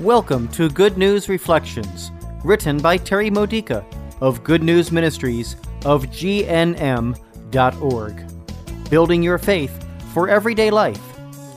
Welcome 0.00 0.48
to 0.52 0.70
Good 0.70 0.96
News 0.96 1.28
Reflections, 1.28 2.10
written 2.42 2.78
by 2.78 2.96
Terry 2.96 3.28
Modica 3.28 3.84
of 4.22 4.42
Good 4.42 4.62
News 4.62 4.90
Ministries 4.90 5.56
of 5.84 6.06
GNM.org. 6.06 7.14
Building 8.88 9.22
your 9.22 9.36
faith 9.36 9.86
for 10.14 10.30
everyday 10.30 10.70
life 10.70 11.02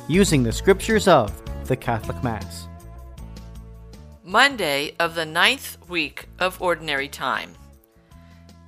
using 0.10 0.44
the 0.44 0.52
scriptures 0.52 1.08
of 1.08 1.32
the 1.68 1.78
Catholic 1.78 2.22
Mass. 2.22 2.68
Monday 4.26 4.94
of 5.00 5.16
the 5.16 5.26
ninth 5.26 5.78
week 5.88 6.28
of 6.38 6.62
Ordinary 6.62 7.08
Time. 7.08 7.54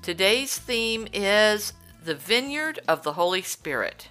Today's 0.01 0.57
theme 0.57 1.05
is 1.11 1.73
the 2.01 2.15
Vineyard 2.15 2.79
of 2.87 3.03
the 3.03 3.11
Holy 3.11 3.41
Spirit. 3.41 4.07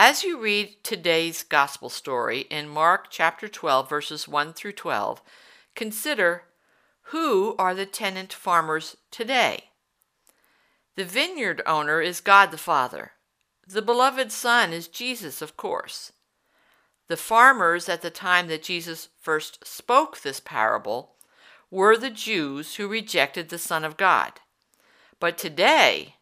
As 0.00 0.22
you 0.22 0.38
read 0.38 0.76
today's 0.84 1.42
Gospel 1.42 1.88
story 1.88 2.42
in 2.50 2.68
Mark 2.68 3.08
chapter 3.10 3.48
12, 3.48 3.88
verses 3.88 4.28
1 4.28 4.52
through 4.52 4.74
12, 4.74 5.20
consider 5.74 6.44
who 7.10 7.56
are 7.58 7.74
the 7.74 7.84
tenant 7.84 8.32
farmers 8.32 8.96
today? 9.10 9.70
The 10.94 11.04
vineyard 11.04 11.62
owner 11.66 12.00
is 12.00 12.20
God 12.20 12.52
the 12.52 12.58
Father. 12.58 13.14
The 13.66 13.82
beloved 13.82 14.30
Son 14.30 14.72
is 14.72 14.86
Jesus, 14.86 15.42
of 15.42 15.56
course. 15.56 16.12
The 17.08 17.16
farmers 17.16 17.88
at 17.88 18.00
the 18.00 18.10
time 18.10 18.46
that 18.46 18.62
Jesus 18.62 19.08
first 19.18 19.66
spoke 19.66 20.20
this 20.20 20.38
parable 20.38 21.16
were 21.72 21.96
the 21.96 22.08
Jews 22.08 22.76
who 22.76 22.86
rejected 22.86 23.48
the 23.48 23.58
Son 23.58 23.84
of 23.84 23.96
God. 23.96 24.34
But 25.18 25.36
today, 25.36 26.14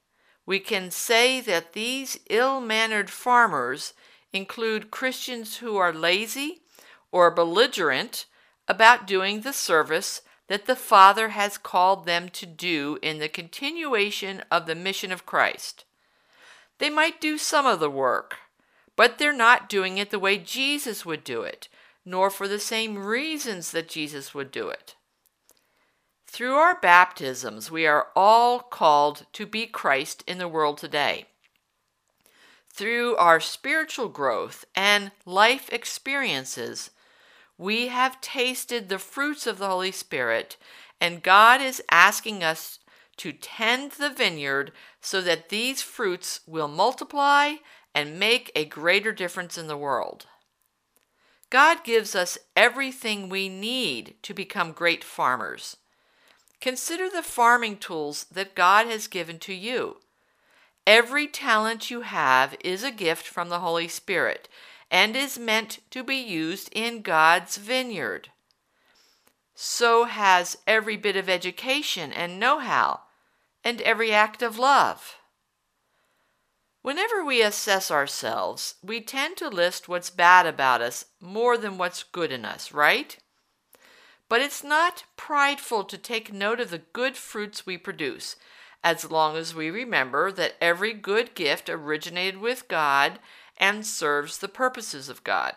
we 0.47 0.61
can 0.61 0.91
say 0.91 1.41
that 1.41 1.73
these 1.73 2.19
ill 2.31 2.61
mannered 2.61 3.11
farmers 3.11 3.93
include 4.33 4.91
Christians 4.93 5.57
who 5.57 5.77
are 5.77 5.93
lazy 5.93 6.63
or 7.11 7.31
belligerent 7.31 8.27
about 8.69 9.07
doing 9.07 9.41
the 9.41 9.53
service 9.53 10.23
that 10.49 10.67
the 10.67 10.77
Father 10.77 11.31
has 11.31 11.59
called 11.59 12.07
them 12.07 12.29
to 12.29 12.47
do 12.47 12.99
in 13.03 13.19
the 13.19 13.29
continuation 13.29 14.43
of 14.51 14.67
the 14.67 14.75
mission 14.77 15.11
of 15.11 15.27
Christ. 15.27 15.85
They 16.79 16.91
might 16.91 17.21
do 17.21 17.39
some 17.39 17.67
of 17.67 17.81
the 17.81 17.91
work, 17.91 18.37
but 18.95 19.19
they're 19.19 19.33
not 19.33 19.69
doing 19.69 19.99
it 19.99 20.11
the 20.11 20.19
way 20.19 20.39
Jesus 20.39 21.05
would 21.05 21.25
do 21.25 21.43
it, 21.43 21.69
nor 22.05 22.31
for 22.31 22.47
the 22.47 22.61
same 22.61 22.99
reasons 22.99 23.73
that 23.73 23.89
Jesus 23.89 24.35
would 24.35 24.53
do 24.53 24.69
it. 24.69 24.95
Through 26.37 26.57
our 26.57 26.79
baptisms, 26.79 27.71
we 27.71 27.87
are 27.87 28.09
all 28.15 28.59
called 28.59 29.25
to 29.33 29.47
be 29.47 29.65
Christ 29.65 30.23
in 30.27 30.37
the 30.37 30.47
world 30.47 30.77
today. 30.77 31.29
Through 32.71 33.17
our 33.17 33.41
spiritual 33.41 34.11
growth 34.11 34.67
and 34.75 35.13
life 35.25 35.73
experiences, 35.73 36.91
we 37.57 37.87
have 37.87 38.21
tasted 38.21 38.91
the 38.91 38.99
fruits 38.99 39.47
of 39.47 39.57
the 39.57 39.67
Holy 39.67 39.91
Spirit, 39.91 40.59
and 41.01 41.23
God 41.23 41.63
is 41.63 41.83
asking 41.91 42.45
us 42.45 42.81
to 43.17 43.33
tend 43.33 43.93
the 43.93 44.11
vineyard 44.11 44.73
so 45.01 45.23
that 45.23 45.49
these 45.49 45.81
fruits 45.81 46.41
will 46.47 46.69
multiply 46.69 47.55
and 47.95 48.21
make 48.21 48.53
a 48.55 48.67
greater 48.67 49.11
difference 49.11 49.57
in 49.57 49.69
the 49.69 49.79
world. 49.79 50.27
God 51.49 51.83
gives 51.83 52.15
us 52.15 52.37
everything 52.55 53.31
we 53.31 53.49
need 53.49 54.17
to 54.25 54.35
become 54.35 54.73
great 54.73 55.03
farmers. 55.03 55.79
Consider 56.67 57.09
the 57.09 57.23
farming 57.23 57.77
tools 57.77 58.25
that 58.25 58.57
God 58.57 58.89
has 58.89 59.07
given 59.07 59.39
to 59.39 59.55
you. 59.55 59.99
Every 60.85 61.29
talent 61.29 61.93
you 61.93 62.01
have 62.01 62.57
is 62.59 62.83
a 62.83 62.91
gift 62.91 63.25
from 63.29 63.51
the 63.51 63.61
Holy 63.61 63.87
Spirit 63.87 64.49
and 64.91 65.15
is 65.15 65.39
meant 65.39 65.79
to 65.93 66.03
be 66.03 66.17
used 66.17 66.69
in 66.73 67.03
God's 67.03 67.57
vineyard. 67.57 68.31
So 69.55 70.07
has 70.07 70.59
every 70.67 70.97
bit 70.97 71.15
of 71.15 71.29
education 71.29 72.13
and 72.13 72.41
know 72.41 72.59
how, 72.59 73.03
and 73.63 73.81
every 73.83 74.11
act 74.11 74.43
of 74.43 74.59
love. 74.59 75.19
Whenever 76.83 77.25
we 77.25 77.43
assess 77.43 77.93
ourselves, 77.93 78.75
we 78.83 79.01
tend 79.01 79.37
to 79.37 79.49
list 79.49 79.89
what's 79.89 80.11
bad 80.11 80.47
about 80.47 80.83
us 80.83 81.05
more 81.21 81.57
than 81.57 81.79
what's 81.79 82.03
good 82.03 82.33
in 82.33 82.45
us, 82.45 82.73
right? 82.73 83.19
But 84.29 84.41
it's 84.41 84.65
not 84.65 85.05
prideful 85.17 85.85
to 85.85 85.99
take 85.99 86.33
note 86.33 86.61
of 86.61 86.71
the 86.71 86.83
good 86.93 87.17
fruits 87.17 87.65
we 87.65 87.79
produce, 87.79 88.37
as 88.83 89.11
long 89.11 89.37
as 89.37 89.55
we 89.55 89.71
remember 89.71 90.33
that 90.33 90.57
every 90.61 90.93
good 90.93 91.35
gift 91.35 91.69
originated 91.69 92.41
with 92.41 92.69
God 92.69 93.21
and 93.57 93.87
serves 93.87 94.39
the 94.39 94.49
purposes 94.49 95.09
of 95.09 95.25
God. 95.25 95.55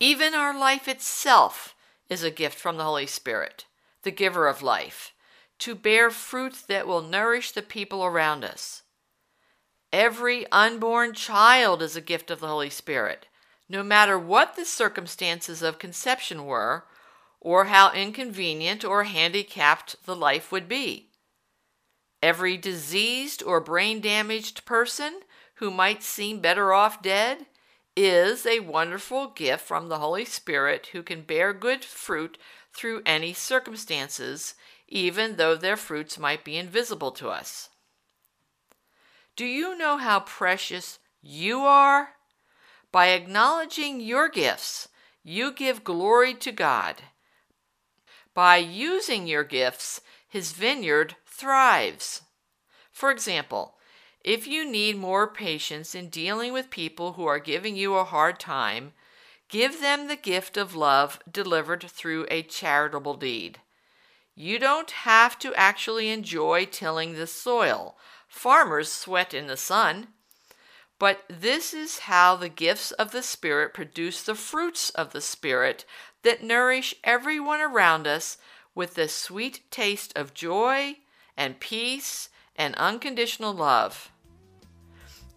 Even 0.00 0.34
our 0.34 0.56
life 0.56 0.86
itself 0.86 1.74
is 2.08 2.22
a 2.22 2.30
gift 2.30 2.58
from 2.58 2.76
the 2.76 2.84
Holy 2.84 3.06
Spirit, 3.06 3.64
the 4.02 4.10
giver 4.10 4.46
of 4.46 4.62
life, 4.62 5.12
to 5.58 5.74
bear 5.74 6.10
fruit 6.10 6.64
that 6.68 6.86
will 6.86 7.02
nourish 7.02 7.50
the 7.52 7.62
people 7.62 8.04
around 8.04 8.44
us. 8.44 8.82
Every 9.92 10.46
unborn 10.52 11.14
child 11.14 11.82
is 11.82 11.96
a 11.96 12.00
gift 12.00 12.30
of 12.30 12.40
the 12.40 12.48
Holy 12.48 12.70
Spirit, 12.70 13.26
no 13.68 13.82
matter 13.82 14.18
what 14.18 14.54
the 14.54 14.64
circumstances 14.64 15.62
of 15.62 15.78
conception 15.78 16.44
were 16.44 16.84
or 17.40 17.66
how 17.66 17.92
inconvenient 17.92 18.84
or 18.84 19.04
handicapped 19.04 19.96
the 20.04 20.16
life 20.16 20.50
would 20.50 20.68
be. 20.68 21.10
Every 22.22 22.56
diseased 22.56 23.42
or 23.42 23.60
brain 23.60 24.00
damaged 24.00 24.64
person 24.64 25.20
who 25.56 25.70
might 25.70 26.02
seem 26.02 26.40
better 26.40 26.72
off 26.72 27.00
dead 27.00 27.46
is 27.96 28.46
a 28.46 28.60
wonderful 28.60 29.28
gift 29.28 29.64
from 29.64 29.88
the 29.88 29.98
Holy 29.98 30.24
Spirit 30.24 30.88
who 30.92 31.02
can 31.02 31.22
bear 31.22 31.52
good 31.52 31.84
fruit 31.84 32.38
through 32.72 33.02
any 33.06 33.32
circumstances, 33.32 34.54
even 34.88 35.36
though 35.36 35.56
their 35.56 35.76
fruits 35.76 36.18
might 36.18 36.44
be 36.44 36.56
invisible 36.56 37.10
to 37.12 37.28
us. 37.28 37.70
Do 39.36 39.44
you 39.44 39.76
know 39.76 39.96
how 39.96 40.20
precious 40.20 40.98
you 41.20 41.60
are? 41.60 42.10
By 42.90 43.08
acknowledging 43.08 44.00
your 44.00 44.28
gifts, 44.28 44.88
you 45.22 45.52
give 45.52 45.84
glory 45.84 46.34
to 46.34 46.52
God 46.52 47.02
by 48.34 48.56
using 48.56 49.26
your 49.26 49.44
gifts, 49.44 50.00
his 50.28 50.52
vineyard 50.52 51.16
thrives. 51.26 52.22
For 52.92 53.10
example, 53.10 53.76
if 54.24 54.46
you 54.46 54.68
need 54.68 54.96
more 54.96 55.26
patience 55.26 55.94
in 55.94 56.08
dealing 56.08 56.52
with 56.52 56.70
people 56.70 57.14
who 57.14 57.24
are 57.26 57.38
giving 57.38 57.76
you 57.76 57.94
a 57.94 58.04
hard 58.04 58.38
time, 58.38 58.92
give 59.48 59.80
them 59.80 60.08
the 60.08 60.16
gift 60.16 60.56
of 60.56 60.74
love 60.74 61.20
delivered 61.30 61.84
through 61.84 62.26
a 62.30 62.42
charitable 62.42 63.14
deed. 63.14 63.60
You 64.34 64.58
don't 64.58 64.90
have 64.90 65.38
to 65.40 65.54
actually 65.54 66.10
enjoy 66.10 66.66
tilling 66.66 67.14
the 67.14 67.26
soil. 67.26 67.96
Farmers 68.28 68.92
sweat 68.92 69.34
in 69.34 69.46
the 69.46 69.56
sun. 69.56 70.08
But 70.98 71.22
this 71.28 71.72
is 71.72 72.00
how 72.00 72.34
the 72.34 72.48
gifts 72.48 72.90
of 72.92 73.12
the 73.12 73.22
Spirit 73.22 73.72
produce 73.72 74.22
the 74.22 74.34
fruits 74.34 74.90
of 74.90 75.12
the 75.12 75.20
Spirit 75.20 75.84
that 76.22 76.42
nourish 76.42 76.94
everyone 77.04 77.60
around 77.60 78.06
us 78.06 78.36
with 78.74 78.94
the 78.94 79.08
sweet 79.08 79.60
taste 79.70 80.12
of 80.16 80.34
joy 80.34 80.96
and 81.36 81.60
peace 81.60 82.30
and 82.56 82.74
unconditional 82.74 83.52
love. 83.52 84.10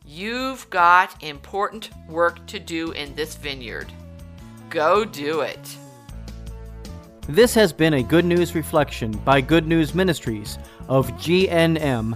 You've 0.03 0.67
got 0.72 1.23
important 1.23 1.91
work 2.09 2.47
to 2.47 2.59
do 2.59 2.91
in 2.91 3.13
this 3.13 3.35
vineyard. 3.35 3.93
Go 4.72 5.05
do 5.05 5.41
it. 5.41 5.78
This 7.28 7.53
has 7.53 7.72
been 7.72 7.93
a 7.93 8.01
Good 8.01 8.25
News 8.25 8.55
Reflection 8.55 9.11
by 9.11 9.41
Good 9.41 9.67
News 9.67 9.93
Ministries 9.93 10.57
of 10.89 11.07
GNM.org. 11.11 12.16